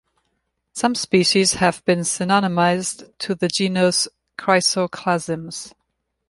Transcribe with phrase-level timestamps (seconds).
[0.73, 5.73] Some species have been synonymizedd to the genus "Chrysochlamys".